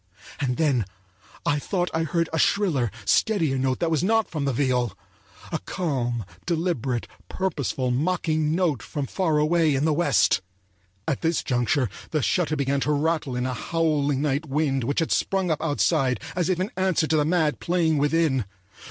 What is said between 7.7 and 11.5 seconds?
mocking note from far away in the West.At this